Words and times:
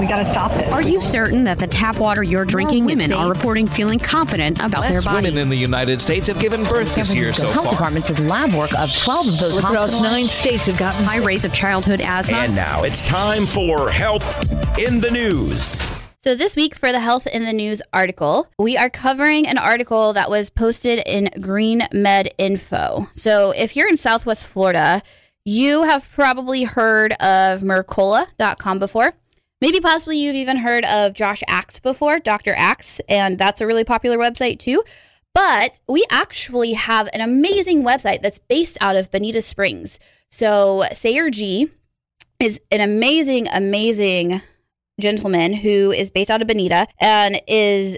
We 0.00 0.06
got 0.06 0.22
to 0.22 0.30
stop 0.30 0.52
this. 0.52 0.66
Are 0.66 0.82
you 0.82 1.00
certain 1.00 1.44
that 1.44 1.58
the 1.58 1.66
tap 1.66 1.98
water 1.98 2.22
you're 2.22 2.44
drinking 2.44 2.84
women 2.84 3.12
are 3.12 3.28
reporting 3.28 3.66
feeling 3.66 3.98
confident 3.98 4.60
about 4.60 4.82
their 4.88 5.00
bodies? 5.00 5.24
women 5.24 5.38
in 5.38 5.48
the 5.48 5.56
United 5.56 6.00
States 6.00 6.28
have 6.28 6.38
given 6.38 6.64
birth 6.64 6.94
this 6.94 7.14
year 7.14 7.32
so 7.32 7.50
Health 7.50 7.64
far. 7.66 7.72
Department 7.74 8.04
says 8.04 8.20
lab 8.20 8.52
work 8.52 8.74
of 8.78 8.92
12 8.94 9.28
of 9.28 9.38
those 9.38 9.56
Across 9.58 9.74
hospitals. 9.74 10.02
nine 10.02 10.28
states 10.28 10.66
have 10.66 10.76
gotten 10.78 11.04
high 11.04 11.24
rates 11.24 11.44
of 11.44 11.52
childhood 11.54 12.00
asthma? 12.02 12.36
And 12.36 12.54
now 12.54 12.82
it's 12.82 13.02
time 13.02 13.46
for 13.46 13.90
Health 13.90 14.38
in 14.78 15.00
the 15.00 15.10
News. 15.10 15.80
So, 16.20 16.34
this 16.34 16.56
week 16.56 16.74
for 16.74 16.90
the 16.92 17.00
Health 17.00 17.26
in 17.28 17.44
the 17.44 17.52
News 17.52 17.80
article, 17.92 18.48
we 18.58 18.76
are 18.76 18.90
covering 18.90 19.46
an 19.46 19.58
article 19.58 20.12
that 20.12 20.28
was 20.28 20.50
posted 20.50 21.00
in 21.06 21.30
Green 21.40 21.82
Med 21.92 22.34
Info. 22.36 23.06
So, 23.14 23.52
if 23.52 23.76
you're 23.76 23.88
in 23.88 23.96
Southwest 23.96 24.46
Florida, 24.48 25.02
you 25.44 25.84
have 25.84 26.10
probably 26.10 26.64
heard 26.64 27.12
of 27.14 27.60
Mercola.com 27.62 28.78
before. 28.80 29.14
Maybe 29.60 29.80
possibly 29.80 30.18
you've 30.18 30.34
even 30.34 30.58
heard 30.58 30.84
of 30.84 31.14
Josh 31.14 31.42
Axe 31.48 31.80
before, 31.80 32.18
Dr. 32.18 32.54
Axe, 32.54 33.00
and 33.08 33.38
that's 33.38 33.60
a 33.60 33.66
really 33.66 33.84
popular 33.84 34.18
website 34.18 34.58
too. 34.58 34.84
But 35.34 35.80
we 35.88 36.04
actually 36.10 36.74
have 36.74 37.08
an 37.12 37.20
amazing 37.20 37.82
website 37.82 38.22
that's 38.22 38.38
based 38.38 38.76
out 38.80 38.96
of 38.96 39.10
Bonita 39.10 39.42
Springs. 39.42 39.98
So, 40.30 40.84
Sayer 40.92 41.30
Ji 41.30 41.70
is 42.38 42.60
an 42.70 42.80
amazing, 42.80 43.48
amazing 43.48 44.40
gentleman 45.00 45.52
who 45.54 45.90
is 45.90 46.10
based 46.10 46.30
out 46.30 46.42
of 46.42 46.48
Bonita 46.48 46.86
and 47.00 47.40
is 47.46 47.96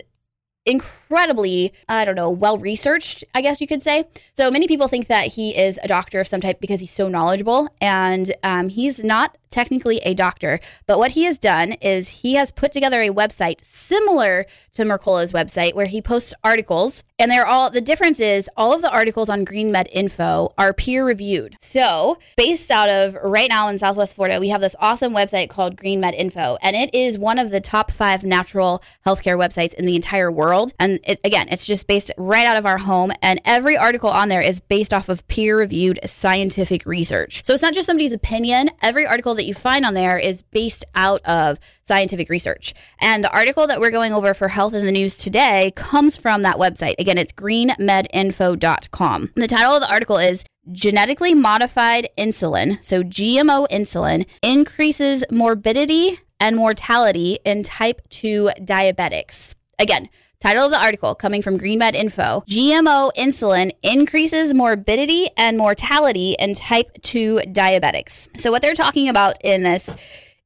incredibly, 1.08 1.72
I 1.88 2.04
don't 2.04 2.14
know, 2.14 2.30
well 2.30 2.58
researched, 2.58 3.24
I 3.34 3.40
guess 3.40 3.60
you 3.60 3.66
could 3.66 3.82
say. 3.82 4.04
So 4.34 4.50
many 4.50 4.66
people 4.68 4.88
think 4.88 5.06
that 5.06 5.28
he 5.28 5.56
is 5.56 5.78
a 5.82 5.88
doctor 5.88 6.20
of 6.20 6.26
some 6.26 6.40
type 6.40 6.60
because 6.60 6.80
he's 6.80 6.92
so 6.92 7.08
knowledgeable, 7.08 7.68
and 7.80 8.34
um, 8.42 8.68
he's 8.68 9.02
not 9.02 9.36
technically 9.50 9.98
a 9.98 10.14
doctor. 10.14 10.60
But 10.86 10.98
what 10.98 11.12
he 11.12 11.24
has 11.24 11.38
done 11.38 11.72
is 11.72 12.20
he 12.20 12.34
has 12.34 12.50
put 12.50 12.70
together 12.72 13.00
a 13.00 13.08
website 13.08 13.64
similar 13.64 14.44
to 14.72 14.84
Mercola's 14.84 15.32
website 15.32 15.74
where 15.74 15.86
he 15.86 16.02
posts 16.02 16.34
articles, 16.44 17.02
and 17.18 17.30
they're 17.30 17.46
all 17.46 17.70
the 17.70 17.80
difference 17.80 18.20
is 18.20 18.48
all 18.56 18.74
of 18.74 18.82
the 18.82 18.90
articles 18.90 19.28
on 19.28 19.44
Green 19.44 19.72
Med 19.72 19.88
Info 19.92 20.52
are 20.58 20.72
peer 20.72 21.04
reviewed. 21.04 21.56
So 21.60 22.18
based 22.36 22.70
out 22.70 22.88
of 22.88 23.14
right 23.22 23.48
now 23.48 23.68
in 23.68 23.78
Southwest 23.78 24.14
Florida, 24.14 24.38
we 24.38 24.50
have 24.50 24.60
this 24.60 24.76
awesome 24.78 25.12
website 25.12 25.48
called 25.48 25.76
Green 25.76 26.00
Med 26.00 26.14
Info, 26.14 26.58
and 26.62 26.76
it 26.76 26.94
is 26.94 27.18
one 27.18 27.38
of 27.38 27.50
the 27.50 27.60
top 27.60 27.90
five 27.90 28.24
natural 28.24 28.82
healthcare 29.06 29.38
websites 29.38 29.74
in 29.74 29.86
the 29.86 29.96
entire 29.96 30.30
world. 30.30 30.72
And 30.78 30.97
it, 31.04 31.20
again, 31.24 31.48
it's 31.50 31.66
just 31.66 31.86
based 31.86 32.10
right 32.16 32.46
out 32.46 32.56
of 32.56 32.66
our 32.66 32.78
home, 32.78 33.12
and 33.22 33.40
every 33.44 33.76
article 33.76 34.10
on 34.10 34.28
there 34.28 34.40
is 34.40 34.60
based 34.60 34.94
off 34.94 35.08
of 35.08 35.26
peer 35.28 35.58
reviewed 35.58 35.98
scientific 36.06 36.86
research. 36.86 37.44
So 37.44 37.52
it's 37.52 37.62
not 37.62 37.74
just 37.74 37.86
somebody's 37.86 38.12
opinion. 38.12 38.70
Every 38.82 39.06
article 39.06 39.34
that 39.34 39.44
you 39.44 39.54
find 39.54 39.84
on 39.84 39.94
there 39.94 40.18
is 40.18 40.42
based 40.42 40.84
out 40.94 41.20
of 41.24 41.58
scientific 41.82 42.28
research. 42.28 42.74
And 43.00 43.24
the 43.24 43.32
article 43.32 43.66
that 43.66 43.80
we're 43.80 43.90
going 43.90 44.12
over 44.12 44.34
for 44.34 44.48
Health 44.48 44.74
in 44.74 44.84
the 44.84 44.92
News 44.92 45.16
today 45.16 45.72
comes 45.74 46.16
from 46.16 46.42
that 46.42 46.56
website. 46.56 46.94
Again, 46.98 47.18
it's 47.18 47.32
greenmedinfo.com. 47.32 49.32
The 49.34 49.46
title 49.46 49.72
of 49.72 49.80
the 49.80 49.90
article 49.90 50.18
is 50.18 50.44
Genetically 50.70 51.34
Modified 51.34 52.10
Insulin, 52.18 52.84
so 52.84 53.02
GMO 53.02 53.66
insulin, 53.70 54.26
increases 54.42 55.24
morbidity 55.30 56.18
and 56.40 56.56
mortality 56.56 57.38
in 57.44 57.62
type 57.62 58.02
2 58.10 58.50
diabetics. 58.60 59.54
Again, 59.78 60.08
Title 60.40 60.66
of 60.66 60.70
the 60.70 60.80
article 60.80 61.16
coming 61.16 61.42
from 61.42 61.58
GreenMed 61.58 61.96
Info 61.96 62.44
GMO 62.46 63.10
insulin 63.18 63.72
increases 63.82 64.54
morbidity 64.54 65.28
and 65.36 65.58
mortality 65.58 66.36
in 66.38 66.54
type 66.54 67.02
2 67.02 67.40
diabetics. 67.46 68.28
So, 68.38 68.52
what 68.52 68.62
they're 68.62 68.74
talking 68.74 69.08
about 69.08 69.36
in 69.42 69.64
this 69.64 69.96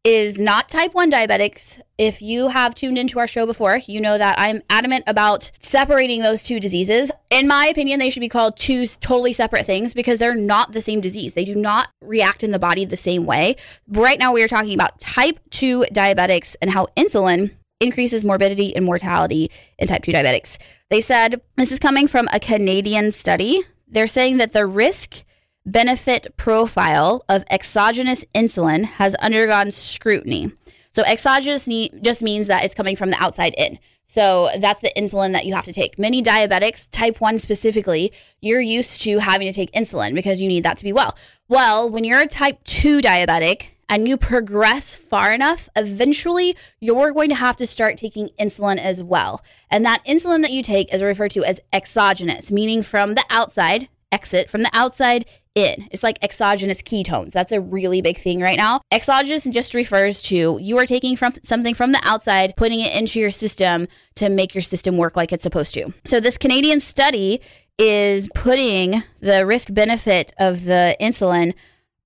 is 0.02 0.40
not 0.40 0.70
type 0.70 0.94
1 0.94 1.10
diabetics. 1.10 1.78
If 1.98 2.22
you 2.22 2.48
have 2.48 2.74
tuned 2.74 2.96
into 2.96 3.18
our 3.18 3.26
show 3.26 3.44
before, 3.44 3.80
you 3.86 4.00
know 4.00 4.16
that 4.16 4.40
I'm 4.40 4.62
adamant 4.70 5.04
about 5.06 5.52
separating 5.58 6.22
those 6.22 6.42
two 6.42 6.58
diseases. 6.58 7.12
In 7.30 7.46
my 7.46 7.66
opinion, 7.66 7.98
they 7.98 8.08
should 8.08 8.20
be 8.20 8.30
called 8.30 8.56
two 8.56 8.86
totally 8.86 9.34
separate 9.34 9.66
things 9.66 9.92
because 9.92 10.18
they're 10.18 10.34
not 10.34 10.72
the 10.72 10.80
same 10.80 11.02
disease. 11.02 11.34
They 11.34 11.44
do 11.44 11.54
not 11.54 11.90
react 12.00 12.42
in 12.42 12.50
the 12.50 12.58
body 12.58 12.86
the 12.86 12.96
same 12.96 13.26
way. 13.26 13.56
Right 13.86 14.18
now, 14.18 14.32
we 14.32 14.42
are 14.42 14.48
talking 14.48 14.72
about 14.72 15.00
type 15.00 15.38
2 15.50 15.84
diabetics 15.92 16.56
and 16.62 16.70
how 16.70 16.86
insulin 16.96 17.50
increases 17.82 18.24
morbidity 18.24 18.74
and 18.74 18.84
mortality 18.84 19.50
in 19.78 19.88
type 19.88 20.04
2 20.04 20.12
diabetics. 20.12 20.58
They 20.88 21.00
said 21.00 21.40
this 21.56 21.72
is 21.72 21.78
coming 21.78 22.06
from 22.06 22.28
a 22.32 22.40
Canadian 22.40 23.12
study. 23.12 23.62
They're 23.88 24.06
saying 24.06 24.38
that 24.38 24.52
the 24.52 24.66
risk 24.66 25.24
benefit 25.66 26.36
profile 26.36 27.24
of 27.28 27.44
exogenous 27.50 28.24
insulin 28.34 28.84
has 28.84 29.14
undergone 29.16 29.70
scrutiny. 29.70 30.52
So, 30.92 31.02
exogenous 31.04 31.66
just 32.02 32.22
means 32.22 32.48
that 32.48 32.64
it's 32.64 32.74
coming 32.74 32.96
from 32.96 33.10
the 33.10 33.22
outside 33.22 33.54
in. 33.56 33.78
So, 34.06 34.50
that's 34.58 34.80
the 34.80 34.92
insulin 34.96 35.32
that 35.32 35.46
you 35.46 35.54
have 35.54 35.64
to 35.64 35.72
take. 35.72 35.98
Many 35.98 36.22
diabetics, 36.22 36.88
type 36.90 37.20
1 37.20 37.38
specifically, 37.38 38.12
you're 38.40 38.60
used 38.60 39.02
to 39.02 39.18
having 39.18 39.48
to 39.48 39.54
take 39.54 39.72
insulin 39.72 40.14
because 40.14 40.40
you 40.40 40.48
need 40.48 40.64
that 40.64 40.76
to 40.78 40.84
be 40.84 40.92
well. 40.92 41.16
Well, 41.48 41.88
when 41.88 42.04
you're 42.04 42.20
a 42.20 42.26
type 42.26 42.62
2 42.64 43.00
diabetic, 43.00 43.68
and 43.92 44.08
you 44.08 44.16
progress 44.16 44.94
far 44.94 45.34
enough, 45.34 45.68
eventually 45.76 46.56
you're 46.80 47.12
going 47.12 47.28
to 47.28 47.34
have 47.34 47.56
to 47.56 47.66
start 47.66 47.98
taking 47.98 48.30
insulin 48.40 48.78
as 48.78 49.02
well. 49.02 49.44
And 49.70 49.84
that 49.84 50.02
insulin 50.06 50.40
that 50.40 50.50
you 50.50 50.62
take 50.62 50.92
is 50.94 51.02
referred 51.02 51.32
to 51.32 51.44
as 51.44 51.60
exogenous, 51.74 52.50
meaning 52.50 52.82
from 52.82 53.16
the 53.16 53.24
outside, 53.28 53.90
exit 54.10 54.48
from 54.48 54.62
the 54.62 54.70
outside 54.72 55.26
in. 55.54 55.88
It's 55.90 56.02
like 56.02 56.16
exogenous 56.22 56.80
ketones. 56.80 57.32
That's 57.32 57.52
a 57.52 57.60
really 57.60 58.00
big 58.00 58.16
thing 58.16 58.40
right 58.40 58.56
now. 58.56 58.80
Exogenous 58.90 59.44
just 59.44 59.74
refers 59.74 60.22
to 60.22 60.58
you 60.58 60.78
are 60.78 60.86
taking 60.86 61.14
from 61.14 61.34
something 61.42 61.74
from 61.74 61.92
the 61.92 62.00
outside, 62.02 62.54
putting 62.56 62.80
it 62.80 62.94
into 62.94 63.20
your 63.20 63.30
system 63.30 63.88
to 64.14 64.30
make 64.30 64.54
your 64.54 64.62
system 64.62 64.96
work 64.96 65.18
like 65.18 65.34
it's 65.34 65.42
supposed 65.42 65.74
to. 65.74 65.92
So 66.06 66.18
this 66.18 66.38
Canadian 66.38 66.80
study 66.80 67.42
is 67.76 68.30
putting 68.34 69.02
the 69.20 69.44
risk 69.44 69.74
benefit 69.74 70.32
of 70.38 70.64
the 70.64 70.96
insulin 70.98 71.52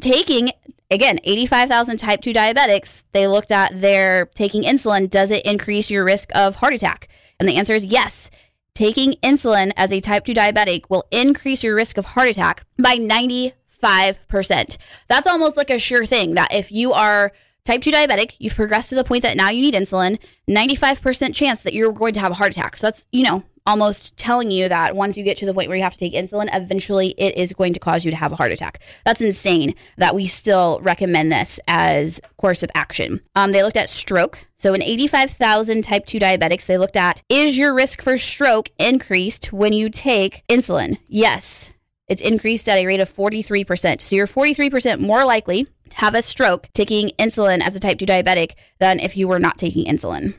Taking 0.02 0.50
again 0.90 1.20
85,000 1.24 1.98
type 1.98 2.22
2 2.22 2.34
diabetics, 2.34 3.04
they 3.12 3.28
looked 3.28 3.52
at 3.52 3.80
their 3.80 4.26
taking 4.34 4.64
insulin, 4.64 5.12
does 5.12 5.30
it 5.30 5.46
increase 5.46 5.92
your 5.92 6.04
risk 6.04 6.32
of 6.34 6.56
heart 6.56 6.74
attack? 6.74 7.08
And 7.40 7.48
the 7.48 7.58
answer 7.58 7.76
is 7.76 7.86
yes 7.86 8.32
taking 8.80 9.12
insulin 9.22 9.74
as 9.76 9.92
a 9.92 10.00
type 10.00 10.24
2 10.24 10.34
diabetic 10.34 10.90
will 10.90 11.04
increase 11.12 11.66
your 11.66 11.76
risk 11.76 11.98
of 11.98 12.06
heart 12.06 12.30
attack 12.30 12.64
by 12.78 12.96
95%. 12.96 14.78
That's 15.10 15.28
almost 15.28 15.58
like 15.58 15.70
a 15.70 15.78
sure 15.78 16.06
thing 16.06 16.36
that 16.36 16.54
if 16.54 16.72
you 16.72 16.94
are 16.94 17.34
type 17.66 17.82
2 17.82 17.92
diabetic, 17.92 18.38
you've 18.40 18.56
progressed 18.56 18.88
to 18.92 18.96
the 18.96 19.04
point 19.04 19.24
that 19.24 19.36
now 19.36 19.50
you 19.50 19.62
need 19.62 19.74
insulin, 19.74 20.18
95% 20.50 21.36
chance 21.36 21.62
that 21.64 21.74
you're 21.74 21.92
going 21.92 22.14
to 22.14 22.22
have 22.22 22.32
a 22.32 22.36
heart 22.36 22.52
attack. 22.52 22.78
So 22.78 22.88
that's, 22.88 23.06
you 23.12 23.24
know, 23.24 23.44
almost 23.66 24.18
telling 24.18 24.52
you 24.52 24.70
that 24.70 24.96
once 24.96 25.18
you 25.18 25.24
get 25.24 25.38
to 25.38 25.46
the 25.46 25.54
point 25.54 25.70
where 25.70 25.78
you 25.78 25.84
have 25.84 25.94
to 25.94 26.00
take 26.00 26.14
insulin, 26.14 26.50
eventually 26.54 27.16
it 27.18 27.36
is 27.38 27.54
going 27.54 27.74
to 27.74 27.80
cause 27.80 28.06
you 28.06 28.12
to 28.12 28.18
have 28.18 28.32
a 28.32 28.36
heart 28.36 28.52
attack. 28.52 28.82
That's 29.06 29.22
insane 29.22 29.76
that 29.98 30.16
we 30.16 30.28
still 30.28 30.80
recommend 30.82 31.32
this 31.32 31.60
as 31.68 32.20
course 32.38 32.64
of 32.64 32.72
action. 32.76 33.22
Um, 33.36 33.52
they 33.52 33.64
looked 33.64 33.78
at 33.78 33.90
stroke. 33.90 34.46
So 34.56 34.74
in 34.74 34.82
85,000 34.82 35.84
type 35.84 36.06
2 36.06 36.20
diabetics, 36.20 36.66
they 36.68 36.78
looked 36.78 36.98
at 36.98 37.22
is 37.30 37.58
your 37.58 37.74
risk 37.74 38.02
for 38.02 38.18
stroke 38.18 38.70
increased 38.78 39.54
when 39.54 39.74
you 39.74 39.90
take 39.90 40.44
insulin? 40.48 40.98
Yes. 41.08 41.72
It's 42.08 42.24
increased 42.24 42.68
at 42.68 42.78
a 42.80 42.88
rate 42.88 43.00
of 43.00 43.10
43%. 43.10 44.02
So 44.02 44.16
you're 44.16 44.28
43% 44.28 45.00
more 45.00 45.24
likely 45.26 45.66
to 45.90 45.96
have 45.98 46.16
a 46.16 46.24
stroke 46.24 46.68
taking 46.74 47.10
insulin 47.20 47.62
as 47.62 47.76
a 47.76 47.80
type 47.80 48.00
2 48.00 48.06
diabetic 48.06 48.54
than 48.80 49.00
if 49.00 49.16
you 49.16 49.28
were 49.28 49.40
not 49.40 49.58
taking 49.58 49.86
insulin. 49.86 50.34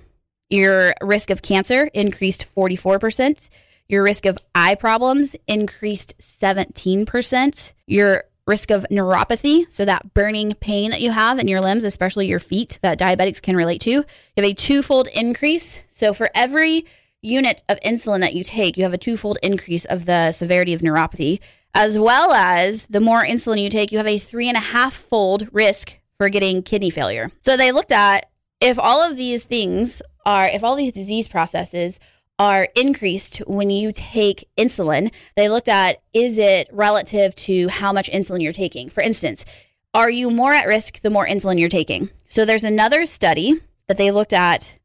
Your 0.50 0.94
risk 1.00 1.30
of 1.30 1.42
cancer 1.42 1.90
increased 1.94 2.46
44%. 2.54 3.48
Your 3.88 4.02
risk 4.02 4.26
of 4.26 4.38
eye 4.54 4.74
problems 4.74 5.34
increased 5.46 6.18
17%. 6.18 7.72
Your 7.86 8.24
risk 8.46 8.70
of 8.70 8.84
neuropathy, 8.90 9.70
so 9.70 9.84
that 9.84 10.12
burning 10.12 10.54
pain 10.60 10.90
that 10.90 11.00
you 11.00 11.12
have 11.12 11.38
in 11.38 11.46
your 11.46 11.60
limbs, 11.60 11.84
especially 11.84 12.26
your 12.26 12.40
feet, 12.40 12.78
that 12.82 12.98
diabetics 12.98 13.40
can 13.40 13.56
relate 13.56 13.80
to. 13.82 13.90
You 13.90 14.04
have 14.36 14.44
a 14.44 14.54
twofold 14.54 15.06
increase. 15.14 15.84
So 15.88 16.12
for 16.12 16.30
every 16.34 16.84
unit 17.22 17.62
of 17.68 17.78
insulin 17.80 18.20
that 18.20 18.34
you 18.34 18.42
take, 18.42 18.76
you 18.76 18.82
have 18.82 18.92
a 18.92 18.98
twofold 18.98 19.38
increase 19.42 19.84
of 19.84 20.04
the 20.04 20.32
severity 20.32 20.74
of 20.74 20.80
neuropathy, 20.80 21.38
as 21.74 21.98
well 21.98 22.32
as 22.32 22.86
the 22.86 23.00
more 23.00 23.24
insulin 23.24 23.62
you 23.62 23.70
take, 23.70 23.92
you 23.92 23.98
have 23.98 24.06
a 24.06 24.18
three 24.18 24.48
and 24.48 24.56
a 24.56 24.60
half 24.60 24.94
fold 24.94 25.48
risk 25.52 25.98
for 26.18 26.28
getting 26.28 26.62
kidney 26.62 26.90
failure. 26.90 27.30
So 27.40 27.56
they 27.56 27.70
looked 27.70 27.92
at 27.92 28.30
if 28.60 28.78
all 28.78 29.02
of 29.02 29.16
these 29.16 29.44
things 29.44 30.02
are, 30.24 30.48
if 30.48 30.62
all 30.64 30.76
these 30.76 30.92
disease 30.92 31.28
processes 31.28 31.98
are 32.40 32.68
increased 32.74 33.38
when 33.46 33.68
you 33.68 33.92
take 33.92 34.48
insulin. 34.56 35.12
They 35.36 35.50
looked 35.50 35.68
at 35.68 36.00
is 36.14 36.38
it 36.38 36.68
relative 36.72 37.34
to 37.34 37.68
how 37.68 37.92
much 37.92 38.10
insulin 38.10 38.42
you're 38.42 38.54
taking? 38.54 38.88
For 38.88 39.02
instance, 39.02 39.44
are 39.92 40.08
you 40.08 40.30
more 40.30 40.54
at 40.54 40.66
risk 40.66 41.02
the 41.02 41.10
more 41.10 41.26
insulin 41.26 41.60
you're 41.60 41.68
taking? 41.68 42.08
So 42.28 42.46
there's 42.46 42.64
another 42.64 43.04
study 43.04 43.60
that 43.88 43.98
they 43.98 44.10
looked 44.10 44.32
at 44.32 44.78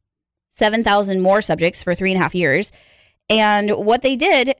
7,000 0.50 1.22
more 1.22 1.40
subjects 1.40 1.82
for 1.82 1.94
three 1.94 2.10
and 2.10 2.20
a 2.20 2.22
half 2.22 2.34
years. 2.34 2.72
And 3.30 3.70
what 3.70 4.02
they 4.02 4.16
did 4.16 4.54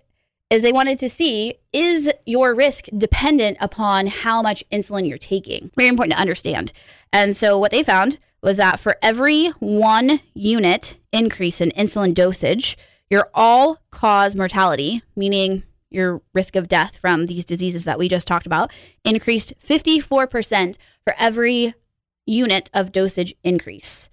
is 0.49 0.63
they 0.63 0.73
wanted 0.73 0.99
to 1.01 1.09
see 1.09 1.55
is 1.75 2.11
your 2.25 2.55
risk 2.55 2.87
dependent 2.97 3.59
upon 3.61 4.07
how 4.07 4.41
much 4.41 4.65
insulin 4.73 5.07
you're 5.07 5.19
taking? 5.19 5.71
Very 5.77 5.89
important 5.89 6.15
to 6.15 6.21
understand. 6.21 6.73
And 7.13 7.37
so 7.37 7.59
what 7.59 7.73
they 7.73 7.83
found 7.83 8.17
was 8.47 8.59
that 8.59 8.79
for 8.79 8.97
every 9.03 9.49
one 9.59 10.21
unit 10.33 10.97
increase 11.13 11.61
in 11.61 11.73
insulin 11.73 12.15
dosage, 12.15 12.79
your 13.11 13.29
all 13.35 13.79
cause 13.91 14.37
mortality, 14.37 15.03
meaning 15.17 15.65
your 15.91 16.23
risk 16.33 16.55
of 16.55 16.69
death 16.69 16.97
from 16.97 17.27
these 17.27 17.45
diseases 17.45 17.83
that 17.85 17.99
we 17.99 18.07
just 18.07 18.29
talked 18.29 18.47
about, 18.47 18.73
increased 19.05 19.53
54% 19.59 20.77
for 21.03 21.13
every 21.19 21.75
unit 22.25 22.71
of 22.73 22.93
dosage 22.93 23.35
increase. 23.43 24.09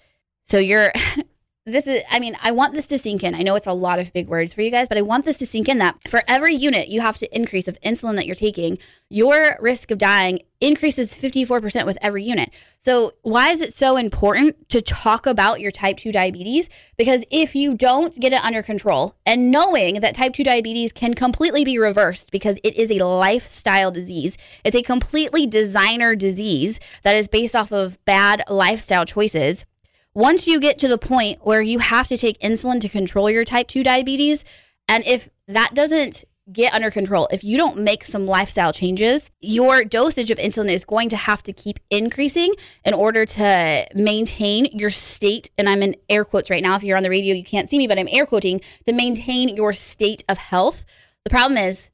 So 0.45 0.57
you're 0.57 0.91
this 1.65 1.87
is 1.87 2.03
i 2.11 2.19
mean 2.19 2.35
i 2.41 2.51
want 2.51 2.73
this 2.73 2.87
to 2.87 2.97
sink 2.97 3.23
in. 3.23 3.33
I 3.35 3.41
know 3.41 3.55
it's 3.55 3.67
a 3.67 3.73
lot 3.73 3.99
of 3.99 4.11
big 4.11 4.27
words 4.27 4.53
for 4.53 4.61
you 4.61 4.71
guys 4.71 4.89
but 4.89 4.97
i 4.97 5.01
want 5.01 5.25
this 5.25 5.37
to 5.37 5.45
sink 5.45 5.69
in 5.69 5.77
that 5.77 5.95
for 6.07 6.21
every 6.27 6.53
unit 6.55 6.87
you 6.87 7.01
have 7.01 7.17
to 7.17 7.35
increase 7.35 7.67
of 7.67 7.79
insulin 7.81 8.15
that 8.15 8.25
you're 8.25 8.35
taking. 8.35 8.77
Your 9.09 9.57
risk 9.61 9.91
of 9.91 9.99
dying 9.99 10.39
increases 10.59 11.17
54% 11.17 11.85
with 11.85 11.97
every 12.01 12.23
unit. 12.23 12.49
So 12.79 13.11
why 13.21 13.49
is 13.49 13.61
it 13.61 13.73
so 13.73 13.97
important 13.97 14.69
to 14.69 14.81
talk 14.81 15.25
about 15.27 15.59
your 15.59 15.71
type 15.71 15.97
2 15.97 16.11
diabetes? 16.11 16.69
Because 16.97 17.23
if 17.29 17.53
you 17.53 17.75
don't 17.75 18.17
get 18.19 18.33
it 18.33 18.43
under 18.43 18.63
control 18.63 19.15
and 19.25 19.51
knowing 19.51 19.99
that 19.99 20.15
type 20.15 20.33
2 20.33 20.43
diabetes 20.43 20.91
can 20.91 21.13
completely 21.13 21.63
be 21.63 21.77
reversed 21.77 22.31
because 22.31 22.57
it 22.63 22.75
is 22.75 22.89
a 22.89 23.03
lifestyle 23.03 23.91
disease 23.91 24.37
it's 24.63 24.75
a 24.75 24.81
completely 24.81 25.45
designer 25.45 26.15
disease 26.15 26.79
that 27.03 27.15
is 27.15 27.27
based 27.27 27.55
off 27.55 27.71
of 27.71 28.03
bad 28.05 28.43
lifestyle 28.49 29.05
choices 29.05 29.65
once 30.13 30.47
you 30.47 30.59
get 30.59 30.79
to 30.79 30.87
the 30.87 30.97
point 30.97 31.39
where 31.43 31.61
you 31.61 31.79
have 31.79 32.07
to 32.07 32.17
take 32.17 32.39
insulin 32.39 32.79
to 32.81 32.89
control 32.89 33.29
your 33.29 33.45
type 33.45 33.67
2 33.67 33.83
diabetes, 33.83 34.43
and 34.87 35.03
if 35.05 35.29
that 35.47 35.73
doesn't 35.73 36.23
get 36.51 36.73
under 36.73 36.91
control, 36.91 37.27
if 37.31 37.43
you 37.43 37.57
don't 37.57 37.77
make 37.77 38.03
some 38.03 38.27
lifestyle 38.27 38.73
changes, 38.73 39.31
your 39.39 39.83
dosage 39.83 40.29
of 40.29 40.37
insulin 40.37 40.69
is 40.69 40.83
going 40.83 41.09
to 41.09 41.15
have 41.15 41.41
to 41.41 41.53
keep 41.53 41.79
increasing 41.89 42.53
in 42.83 42.93
order 42.93 43.25
to 43.25 43.87
maintain 43.95 44.65
your 44.65 44.89
state. 44.89 45.49
And 45.57 45.69
I'm 45.69 45.81
in 45.81 45.95
air 46.09 46.25
quotes 46.25 46.49
right 46.49 46.61
now. 46.61 46.75
If 46.75 46.83
you're 46.83 46.97
on 46.97 47.03
the 47.03 47.09
radio, 47.09 47.33
you 47.33 47.43
can't 47.43 47.69
see 47.69 47.77
me, 47.77 47.87
but 47.87 47.97
I'm 47.97 48.09
air 48.11 48.25
quoting 48.25 48.61
to 48.85 48.91
maintain 48.91 49.55
your 49.55 49.73
state 49.73 50.23
of 50.27 50.37
health. 50.37 50.83
The 51.23 51.29
problem 51.29 51.57
is, 51.57 51.89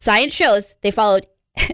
science 0.00 0.34
shows 0.34 0.74
they 0.82 0.90
followed 0.90 1.26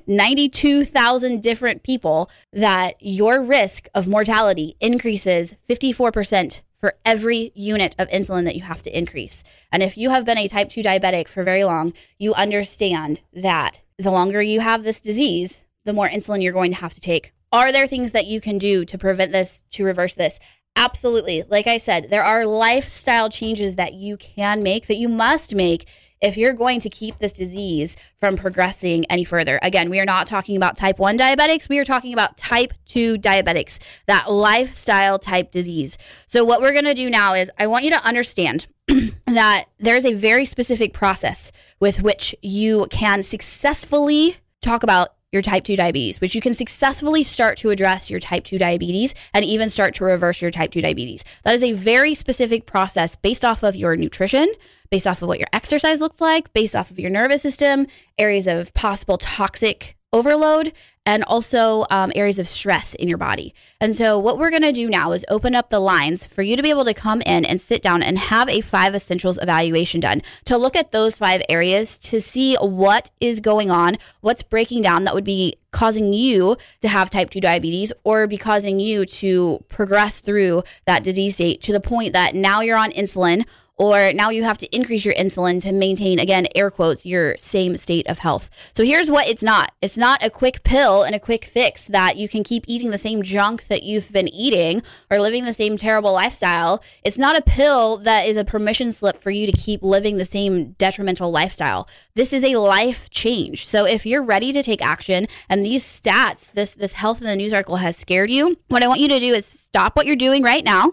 92,000 0.06 1.42
different 1.42 1.82
people 1.82 2.30
that 2.52 2.94
your 3.00 3.42
risk 3.42 3.88
of 3.94 4.08
mortality 4.08 4.76
increases 4.80 5.54
54% 5.68 6.60
for 6.76 6.94
every 7.04 7.50
unit 7.54 7.94
of 7.98 8.08
insulin 8.08 8.44
that 8.44 8.56
you 8.56 8.62
have 8.62 8.82
to 8.82 8.96
increase. 8.96 9.42
And 9.72 9.82
if 9.82 9.96
you 9.96 10.10
have 10.10 10.24
been 10.24 10.38
a 10.38 10.48
type 10.48 10.68
2 10.68 10.82
diabetic 10.82 11.28
for 11.28 11.42
very 11.42 11.64
long, 11.64 11.92
you 12.18 12.34
understand 12.34 13.20
that 13.32 13.80
the 13.98 14.10
longer 14.10 14.42
you 14.42 14.60
have 14.60 14.82
this 14.82 15.00
disease, 15.00 15.62
the 15.84 15.92
more 15.92 16.08
insulin 16.08 16.42
you're 16.42 16.52
going 16.52 16.72
to 16.72 16.78
have 16.78 16.94
to 16.94 17.00
take. 17.00 17.32
Are 17.52 17.72
there 17.72 17.86
things 17.86 18.12
that 18.12 18.26
you 18.26 18.40
can 18.40 18.58
do 18.58 18.84
to 18.84 18.98
prevent 18.98 19.32
this, 19.32 19.62
to 19.70 19.84
reverse 19.84 20.14
this? 20.14 20.38
Absolutely. 20.76 21.44
Like 21.48 21.66
I 21.66 21.78
said, 21.78 22.10
there 22.10 22.24
are 22.24 22.44
lifestyle 22.44 23.30
changes 23.30 23.76
that 23.76 23.94
you 23.94 24.16
can 24.16 24.62
make, 24.62 24.88
that 24.88 24.96
you 24.96 25.08
must 25.08 25.54
make 25.54 25.86
if 26.20 26.36
you're 26.36 26.52
going 26.52 26.80
to 26.80 26.90
keep 26.90 27.18
this 27.18 27.32
disease 27.32 27.96
from 28.18 28.36
progressing 28.36 29.04
any 29.06 29.24
further. 29.24 29.58
Again, 29.62 29.90
we 29.90 30.00
are 30.00 30.04
not 30.04 30.26
talking 30.26 30.56
about 30.56 30.76
type 30.76 30.98
1 30.98 31.18
diabetics, 31.18 31.68
we 31.68 31.78
are 31.78 31.84
talking 31.84 32.12
about 32.12 32.36
type 32.36 32.72
2 32.86 33.18
diabetics, 33.18 33.78
that 34.06 34.30
lifestyle 34.30 35.18
type 35.18 35.50
disease. 35.50 35.98
So, 36.26 36.44
what 36.44 36.60
we're 36.60 36.72
going 36.72 36.84
to 36.84 36.94
do 36.94 37.10
now 37.10 37.34
is 37.34 37.50
I 37.58 37.66
want 37.66 37.84
you 37.84 37.90
to 37.90 38.04
understand 38.04 38.66
that 39.26 39.64
there's 39.78 40.04
a 40.04 40.14
very 40.14 40.44
specific 40.44 40.92
process 40.92 41.52
with 41.80 42.02
which 42.02 42.34
you 42.42 42.86
can 42.90 43.22
successfully 43.22 44.36
talk 44.62 44.82
about 44.82 45.14
your 45.34 45.42
type 45.42 45.64
2 45.64 45.76
diabetes, 45.76 46.20
which 46.20 46.34
you 46.34 46.40
can 46.40 46.54
successfully 46.54 47.22
start 47.22 47.58
to 47.58 47.70
address 47.70 48.10
your 48.10 48.20
type 48.20 48.44
2 48.44 48.56
diabetes 48.56 49.14
and 49.34 49.44
even 49.44 49.68
start 49.68 49.94
to 49.96 50.04
reverse 50.04 50.40
your 50.40 50.50
type 50.50 50.70
2 50.70 50.80
diabetes. 50.80 51.24
That 51.42 51.54
is 51.54 51.62
a 51.62 51.72
very 51.72 52.14
specific 52.14 52.64
process 52.64 53.16
based 53.16 53.44
off 53.44 53.62
of 53.62 53.76
your 53.76 53.96
nutrition, 53.96 54.46
based 54.90 55.06
off 55.06 55.20
of 55.20 55.28
what 55.28 55.38
your 55.40 55.48
exercise 55.52 56.00
looks 56.00 56.20
like, 56.20 56.52
based 56.52 56.76
off 56.76 56.90
of 56.90 56.98
your 56.98 57.10
nervous 57.10 57.42
system, 57.42 57.86
areas 58.16 58.46
of 58.46 58.72
possible 58.72 59.18
toxic 59.18 59.96
overload, 60.14 60.72
and 61.04 61.22
also 61.24 61.84
um, 61.90 62.12
areas 62.14 62.38
of 62.38 62.48
stress 62.48 62.94
in 62.94 63.08
your 63.08 63.18
body. 63.18 63.52
And 63.80 63.94
so, 63.94 64.18
what 64.18 64.38
we're 64.38 64.50
going 64.50 64.62
to 64.62 64.72
do 64.72 64.88
now 64.88 65.12
is 65.12 65.24
open 65.28 65.54
up 65.54 65.68
the 65.68 65.80
lines 65.80 66.26
for 66.26 66.42
you 66.42 66.56
to 66.56 66.62
be 66.62 66.70
able 66.70 66.84
to 66.84 66.94
come 66.94 67.20
in 67.22 67.44
and 67.44 67.60
sit 67.60 67.82
down 67.82 68.02
and 68.02 68.16
have 68.16 68.48
a 68.48 68.60
five 68.60 68.94
essentials 68.94 69.38
evaluation 69.42 70.00
done 70.00 70.22
to 70.44 70.56
look 70.56 70.76
at 70.76 70.92
those 70.92 71.18
five 71.18 71.42
areas 71.48 71.98
to 71.98 72.20
see 72.20 72.56
what 72.56 73.10
is 73.20 73.40
going 73.40 73.70
on, 73.70 73.98
what's 74.20 74.42
breaking 74.42 74.82
down 74.82 75.04
that 75.04 75.14
would 75.14 75.24
be 75.24 75.56
causing 75.72 76.12
you 76.12 76.56
to 76.80 76.88
have 76.88 77.10
type 77.10 77.30
2 77.30 77.40
diabetes 77.40 77.92
or 78.04 78.28
be 78.28 78.36
causing 78.36 78.78
you 78.78 79.04
to 79.04 79.62
progress 79.68 80.20
through 80.20 80.62
that 80.86 81.02
disease 81.02 81.34
state 81.34 81.60
to 81.60 81.72
the 81.72 81.80
point 81.80 82.12
that 82.12 82.32
now 82.32 82.60
you're 82.60 82.78
on 82.78 82.92
insulin 82.92 83.44
or 83.76 84.12
now 84.12 84.30
you 84.30 84.44
have 84.44 84.58
to 84.58 84.76
increase 84.76 85.04
your 85.04 85.14
insulin 85.14 85.60
to 85.62 85.72
maintain, 85.72 86.20
again, 86.20 86.46
air 86.54 86.70
quotes, 86.70 87.04
your 87.04 87.36
same 87.36 87.76
state 87.76 88.06
of 88.06 88.18
health. 88.18 88.48
So 88.74 88.84
here's 88.84 89.10
what 89.10 89.26
it's 89.26 89.42
not 89.42 89.72
it's 89.82 89.96
not 89.96 90.24
a 90.24 90.30
quick 90.30 90.62
pill 90.62 91.02
and 91.02 91.14
a 91.14 91.20
quick 91.20 91.44
fix 91.44 91.86
that 91.86 92.16
you 92.16 92.28
can 92.28 92.44
keep 92.44 92.64
eating 92.68 92.90
the 92.90 92.98
same 92.98 93.22
junk 93.22 93.66
that 93.66 93.82
you've 93.82 94.12
been 94.12 94.28
eating 94.28 94.82
or 95.10 95.18
living 95.18 95.44
the 95.44 95.52
same 95.52 95.76
terrible 95.76 96.12
lifestyle. 96.12 96.82
It's 97.02 97.18
not 97.18 97.36
a 97.36 97.42
pill 97.42 97.98
that 97.98 98.26
is 98.26 98.36
a 98.36 98.44
permission 98.44 98.92
slip 98.92 99.20
for 99.20 99.30
you 99.30 99.46
to 99.46 99.52
keep 99.52 99.82
living 99.82 100.18
the 100.18 100.24
same 100.24 100.72
detrimental 100.72 101.30
lifestyle. 101.30 101.88
This 102.14 102.32
is 102.32 102.44
a 102.44 102.56
life 102.56 103.10
change. 103.10 103.66
So 103.66 103.86
if 103.86 104.06
you're 104.06 104.22
ready 104.22 104.52
to 104.52 104.62
take 104.62 104.82
action 104.82 105.26
and 105.48 105.64
these 105.64 105.84
stats, 105.84 106.52
this, 106.52 106.72
this 106.72 106.92
health 106.92 107.20
in 107.20 107.26
the 107.26 107.36
news 107.36 107.52
article 107.52 107.76
has 107.76 107.96
scared 107.96 108.30
you, 108.30 108.56
what 108.68 108.82
I 108.84 108.88
want 108.88 109.00
you 109.00 109.08
to 109.08 109.18
do 109.18 109.34
is 109.34 109.46
stop 109.46 109.96
what 109.96 110.06
you're 110.06 110.16
doing 110.16 110.42
right 110.42 110.64
now, 110.64 110.92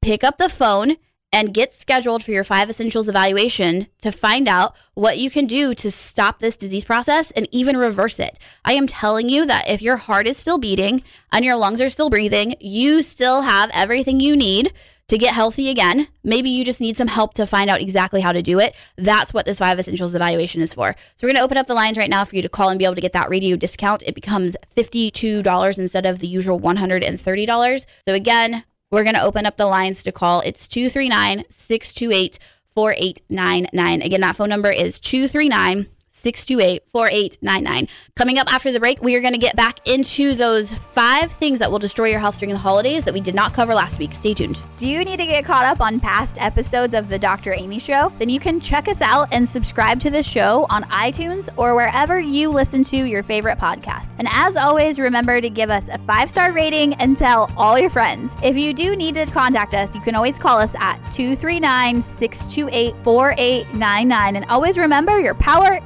pick 0.00 0.24
up 0.24 0.38
the 0.38 0.48
phone 0.48 0.96
and 1.34 1.52
get 1.52 1.72
scheduled 1.72 2.22
for 2.22 2.30
your 2.30 2.44
five 2.44 2.70
essentials 2.70 3.08
evaluation 3.08 3.88
to 4.00 4.12
find 4.12 4.46
out 4.46 4.76
what 4.94 5.18
you 5.18 5.28
can 5.28 5.46
do 5.46 5.74
to 5.74 5.90
stop 5.90 6.38
this 6.38 6.56
disease 6.56 6.84
process 6.84 7.32
and 7.32 7.48
even 7.50 7.76
reverse 7.76 8.20
it. 8.20 8.38
I 8.64 8.74
am 8.74 8.86
telling 8.86 9.28
you 9.28 9.44
that 9.44 9.68
if 9.68 9.82
your 9.82 9.96
heart 9.96 10.28
is 10.28 10.36
still 10.36 10.58
beating 10.58 11.02
and 11.32 11.44
your 11.44 11.56
lungs 11.56 11.80
are 11.80 11.88
still 11.88 12.08
breathing, 12.08 12.54
you 12.60 13.02
still 13.02 13.42
have 13.42 13.68
everything 13.74 14.20
you 14.20 14.36
need 14.36 14.72
to 15.08 15.18
get 15.18 15.34
healthy 15.34 15.70
again. 15.70 16.06
Maybe 16.22 16.50
you 16.50 16.64
just 16.64 16.80
need 16.80 16.96
some 16.96 17.08
help 17.08 17.34
to 17.34 17.46
find 17.46 17.68
out 17.68 17.82
exactly 17.82 18.20
how 18.20 18.30
to 18.30 18.40
do 18.40 18.60
it. 18.60 18.76
That's 18.96 19.34
what 19.34 19.44
this 19.44 19.58
five 19.58 19.80
essentials 19.80 20.14
evaluation 20.14 20.62
is 20.62 20.72
for. 20.72 20.94
So 21.16 21.26
we're 21.26 21.32
going 21.32 21.40
to 21.40 21.44
open 21.44 21.58
up 21.58 21.66
the 21.66 21.74
lines 21.74 21.98
right 21.98 22.08
now 22.08 22.24
for 22.24 22.36
you 22.36 22.42
to 22.42 22.48
call 22.48 22.68
and 22.68 22.78
be 22.78 22.84
able 22.84 22.94
to 22.94 23.00
get 23.00 23.12
that 23.12 23.28
radio 23.28 23.56
discount. 23.56 24.04
It 24.06 24.14
becomes 24.14 24.56
$52 24.76 25.78
instead 25.78 26.06
of 26.06 26.20
the 26.20 26.28
usual 26.28 26.60
$130. 26.60 27.86
So 28.06 28.14
again, 28.14 28.64
we're 28.94 29.04
going 29.04 29.14
to 29.14 29.22
open 29.22 29.44
up 29.44 29.56
the 29.56 29.66
lines 29.66 30.02
to 30.04 30.12
call. 30.12 30.40
It's 30.40 30.66
239 30.68 31.44
628 31.50 32.38
4899. 32.74 34.02
Again, 34.02 34.20
that 34.20 34.36
phone 34.36 34.48
number 34.48 34.70
is 34.70 34.98
239 34.98 35.86
628 36.24 36.82
4899. 36.90 37.88
Coming 38.16 38.38
up 38.38 38.50
after 38.52 38.72
the 38.72 38.80
break, 38.80 39.02
we 39.02 39.14
are 39.14 39.20
going 39.20 39.34
to 39.34 39.38
get 39.38 39.56
back 39.56 39.86
into 39.86 40.34
those 40.34 40.72
five 40.72 41.30
things 41.30 41.58
that 41.58 41.70
will 41.70 41.78
destroy 41.78 42.06
your 42.06 42.18
health 42.18 42.38
during 42.38 42.54
the 42.54 42.58
holidays 42.58 43.04
that 43.04 43.12
we 43.12 43.20
did 43.20 43.34
not 43.34 43.52
cover 43.52 43.74
last 43.74 43.98
week. 43.98 44.14
Stay 44.14 44.32
tuned. 44.32 44.62
Do 44.78 44.88
you 44.88 45.04
need 45.04 45.18
to 45.18 45.26
get 45.26 45.44
caught 45.44 45.66
up 45.66 45.82
on 45.82 46.00
past 46.00 46.38
episodes 46.40 46.94
of 46.94 47.08
The 47.08 47.18
Dr. 47.18 47.52
Amy 47.52 47.78
Show? 47.78 48.10
Then 48.18 48.30
you 48.30 48.40
can 48.40 48.58
check 48.58 48.88
us 48.88 49.02
out 49.02 49.28
and 49.32 49.46
subscribe 49.46 50.00
to 50.00 50.08
the 50.08 50.22
show 50.22 50.66
on 50.70 50.84
iTunes 50.84 51.50
or 51.58 51.74
wherever 51.74 52.18
you 52.18 52.48
listen 52.48 52.82
to 52.84 52.96
your 52.96 53.22
favorite 53.22 53.58
podcast. 53.58 54.16
And 54.18 54.26
as 54.30 54.56
always, 54.56 54.98
remember 54.98 55.42
to 55.42 55.50
give 55.50 55.68
us 55.68 55.90
a 55.90 55.98
five 55.98 56.30
star 56.30 56.52
rating 56.52 56.94
and 56.94 57.18
tell 57.18 57.52
all 57.54 57.78
your 57.78 57.90
friends. 57.90 58.34
If 58.42 58.56
you 58.56 58.72
do 58.72 58.96
need 58.96 59.14
to 59.16 59.26
contact 59.26 59.74
us, 59.74 59.94
you 59.94 60.00
can 60.00 60.14
always 60.14 60.38
call 60.38 60.58
us 60.58 60.74
at 60.76 60.96
239 61.12 62.00
628 62.00 62.96
4899. 63.04 64.36
And 64.36 64.44
always 64.46 64.78
remember 64.78 65.20
your 65.20 65.34
power 65.34 65.80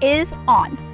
on. 0.47 0.88